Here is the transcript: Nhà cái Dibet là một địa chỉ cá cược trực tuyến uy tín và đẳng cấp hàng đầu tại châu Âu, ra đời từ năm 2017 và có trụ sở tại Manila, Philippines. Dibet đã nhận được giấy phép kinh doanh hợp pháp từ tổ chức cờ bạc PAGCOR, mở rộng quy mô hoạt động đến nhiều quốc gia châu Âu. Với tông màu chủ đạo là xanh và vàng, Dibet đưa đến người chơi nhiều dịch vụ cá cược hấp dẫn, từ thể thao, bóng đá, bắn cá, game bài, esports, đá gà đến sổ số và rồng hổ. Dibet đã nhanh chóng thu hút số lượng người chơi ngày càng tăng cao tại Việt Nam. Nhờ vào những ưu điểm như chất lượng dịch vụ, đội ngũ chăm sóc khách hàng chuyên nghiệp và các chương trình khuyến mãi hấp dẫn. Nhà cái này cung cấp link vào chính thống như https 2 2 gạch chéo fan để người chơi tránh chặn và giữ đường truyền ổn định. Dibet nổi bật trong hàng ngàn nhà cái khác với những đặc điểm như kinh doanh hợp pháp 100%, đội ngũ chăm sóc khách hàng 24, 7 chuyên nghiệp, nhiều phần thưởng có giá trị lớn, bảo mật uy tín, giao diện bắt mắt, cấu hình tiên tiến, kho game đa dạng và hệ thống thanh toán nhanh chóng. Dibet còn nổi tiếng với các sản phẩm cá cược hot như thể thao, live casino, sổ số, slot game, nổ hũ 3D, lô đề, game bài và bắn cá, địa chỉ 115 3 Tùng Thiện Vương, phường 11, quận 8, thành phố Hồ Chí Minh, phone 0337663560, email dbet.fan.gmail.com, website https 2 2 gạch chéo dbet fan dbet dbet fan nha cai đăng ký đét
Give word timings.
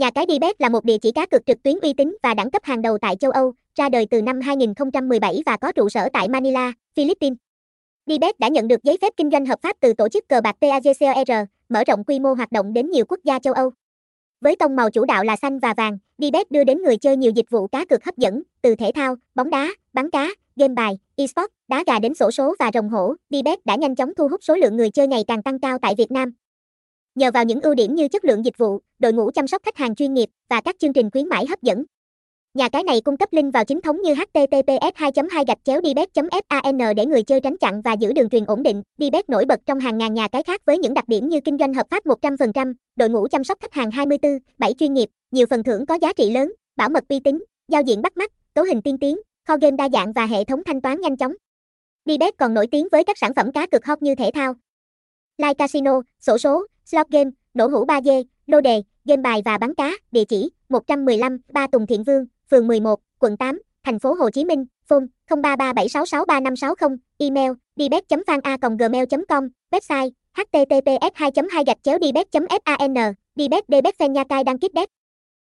Nhà 0.00 0.10
cái 0.10 0.26
Dibet 0.28 0.60
là 0.60 0.68
một 0.68 0.84
địa 0.84 0.98
chỉ 0.98 1.12
cá 1.12 1.26
cược 1.26 1.46
trực 1.46 1.62
tuyến 1.62 1.78
uy 1.82 1.92
tín 1.92 2.16
và 2.22 2.34
đẳng 2.34 2.50
cấp 2.50 2.64
hàng 2.64 2.82
đầu 2.82 2.98
tại 2.98 3.16
châu 3.16 3.30
Âu, 3.30 3.52
ra 3.74 3.88
đời 3.88 4.06
từ 4.10 4.22
năm 4.22 4.40
2017 4.40 5.42
và 5.46 5.56
có 5.56 5.72
trụ 5.72 5.88
sở 5.88 6.08
tại 6.12 6.28
Manila, 6.28 6.72
Philippines. 6.96 7.36
Dibet 8.06 8.38
đã 8.38 8.48
nhận 8.48 8.68
được 8.68 8.82
giấy 8.82 8.98
phép 9.00 9.12
kinh 9.16 9.30
doanh 9.30 9.46
hợp 9.46 9.58
pháp 9.62 9.76
từ 9.80 9.92
tổ 9.92 10.08
chức 10.08 10.28
cờ 10.28 10.40
bạc 10.40 10.56
PAGCOR, 10.60 11.48
mở 11.68 11.84
rộng 11.86 12.04
quy 12.04 12.18
mô 12.18 12.34
hoạt 12.34 12.52
động 12.52 12.72
đến 12.72 12.90
nhiều 12.90 13.04
quốc 13.08 13.20
gia 13.24 13.38
châu 13.38 13.54
Âu. 13.54 13.70
Với 14.40 14.56
tông 14.56 14.76
màu 14.76 14.90
chủ 14.90 15.04
đạo 15.04 15.24
là 15.24 15.36
xanh 15.36 15.58
và 15.58 15.74
vàng, 15.76 15.98
Dibet 16.18 16.50
đưa 16.50 16.64
đến 16.64 16.82
người 16.82 16.96
chơi 16.96 17.16
nhiều 17.16 17.32
dịch 17.34 17.50
vụ 17.50 17.66
cá 17.66 17.84
cược 17.84 18.04
hấp 18.04 18.16
dẫn, 18.16 18.42
từ 18.62 18.74
thể 18.74 18.92
thao, 18.94 19.16
bóng 19.34 19.50
đá, 19.50 19.68
bắn 19.92 20.10
cá, 20.10 20.28
game 20.56 20.74
bài, 20.74 20.98
esports, 21.16 21.52
đá 21.68 21.84
gà 21.86 21.98
đến 21.98 22.14
sổ 22.14 22.30
số 22.30 22.54
và 22.58 22.70
rồng 22.74 22.88
hổ. 22.88 23.14
Dibet 23.30 23.66
đã 23.66 23.74
nhanh 23.74 23.94
chóng 23.94 24.14
thu 24.14 24.28
hút 24.28 24.44
số 24.44 24.56
lượng 24.56 24.76
người 24.76 24.90
chơi 24.90 25.06
ngày 25.06 25.24
càng 25.28 25.42
tăng 25.42 25.58
cao 25.58 25.78
tại 25.78 25.94
Việt 25.98 26.10
Nam. 26.10 26.32
Nhờ 27.14 27.30
vào 27.30 27.44
những 27.44 27.60
ưu 27.60 27.74
điểm 27.74 27.94
như 27.94 28.08
chất 28.08 28.24
lượng 28.24 28.44
dịch 28.44 28.58
vụ, 28.58 28.78
đội 28.98 29.12
ngũ 29.12 29.30
chăm 29.30 29.46
sóc 29.46 29.62
khách 29.64 29.76
hàng 29.76 29.94
chuyên 29.94 30.14
nghiệp 30.14 30.28
và 30.50 30.60
các 30.60 30.76
chương 30.78 30.92
trình 30.92 31.10
khuyến 31.10 31.28
mãi 31.28 31.46
hấp 31.46 31.62
dẫn. 31.62 31.84
Nhà 32.54 32.68
cái 32.68 32.82
này 32.82 33.00
cung 33.00 33.16
cấp 33.16 33.28
link 33.32 33.54
vào 33.54 33.64
chính 33.64 33.80
thống 33.80 34.02
như 34.02 34.14
https 34.14 34.94
2 34.94 35.12
2 35.30 35.44
gạch 35.46 35.58
chéo 35.64 35.80
fan 35.80 36.94
để 36.94 37.06
người 37.06 37.22
chơi 37.22 37.40
tránh 37.40 37.58
chặn 37.58 37.82
và 37.82 37.92
giữ 37.92 38.12
đường 38.12 38.28
truyền 38.28 38.44
ổn 38.44 38.62
định. 38.62 38.82
Dibet 38.98 39.28
nổi 39.28 39.44
bật 39.44 39.60
trong 39.66 39.80
hàng 39.80 39.98
ngàn 39.98 40.14
nhà 40.14 40.28
cái 40.28 40.42
khác 40.42 40.60
với 40.64 40.78
những 40.78 40.94
đặc 40.94 41.08
điểm 41.08 41.28
như 41.28 41.40
kinh 41.40 41.58
doanh 41.58 41.74
hợp 41.74 41.86
pháp 41.90 42.06
100%, 42.06 42.74
đội 42.96 43.08
ngũ 43.08 43.28
chăm 43.28 43.44
sóc 43.44 43.58
khách 43.60 43.74
hàng 43.74 43.90
24, 43.90 44.38
7 44.58 44.74
chuyên 44.74 44.94
nghiệp, 44.94 45.08
nhiều 45.30 45.46
phần 45.50 45.62
thưởng 45.62 45.86
có 45.86 45.94
giá 45.94 46.12
trị 46.12 46.30
lớn, 46.30 46.52
bảo 46.76 46.88
mật 46.88 47.04
uy 47.08 47.20
tín, 47.20 47.44
giao 47.68 47.82
diện 47.82 48.02
bắt 48.02 48.16
mắt, 48.16 48.32
cấu 48.54 48.64
hình 48.64 48.82
tiên 48.82 48.98
tiến, 48.98 49.18
kho 49.48 49.56
game 49.56 49.76
đa 49.76 49.88
dạng 49.88 50.12
và 50.12 50.26
hệ 50.26 50.44
thống 50.44 50.64
thanh 50.64 50.80
toán 50.80 51.00
nhanh 51.00 51.16
chóng. 51.16 51.32
Dibet 52.06 52.36
còn 52.38 52.54
nổi 52.54 52.66
tiếng 52.66 52.88
với 52.92 53.04
các 53.04 53.18
sản 53.18 53.34
phẩm 53.34 53.52
cá 53.52 53.66
cược 53.66 53.84
hot 53.84 54.02
như 54.02 54.14
thể 54.14 54.30
thao, 54.34 54.54
live 55.40 55.54
casino, 55.54 56.00
sổ 56.20 56.38
số, 56.38 56.66
slot 56.90 57.08
game, 57.10 57.30
nổ 57.54 57.66
hũ 57.66 57.86
3D, 57.86 58.24
lô 58.46 58.60
đề, 58.60 58.82
game 59.04 59.22
bài 59.22 59.42
và 59.44 59.58
bắn 59.58 59.74
cá, 59.74 59.92
địa 60.12 60.24
chỉ 60.24 60.50
115 60.68 61.38
3 61.52 61.66
Tùng 61.66 61.86
Thiện 61.86 62.04
Vương, 62.04 62.24
phường 62.50 62.66
11, 62.66 63.00
quận 63.18 63.36
8, 63.36 63.62
thành 63.84 63.98
phố 63.98 64.14
Hồ 64.14 64.30
Chí 64.30 64.44
Minh, 64.44 64.64
phone 64.88 65.04
0337663560, 65.28 66.96
email 67.18 67.52
dbet.fan.gmail.com, 67.76 69.48
website 69.70 70.10
https 70.34 71.10
2 71.14 71.30
2 71.50 71.64
gạch 71.66 71.78
chéo 71.82 71.98
dbet 71.98 72.26
fan 72.32 73.12
dbet 73.36 73.64
dbet 73.68 73.94
fan 73.98 74.12
nha 74.12 74.24
cai 74.24 74.44
đăng 74.44 74.58
ký 74.58 74.68
đét 74.72 74.88